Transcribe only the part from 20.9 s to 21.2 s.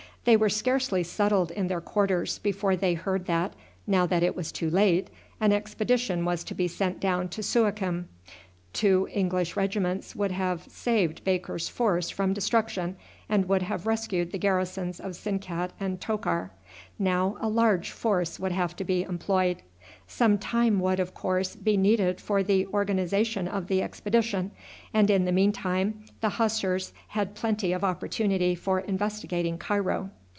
of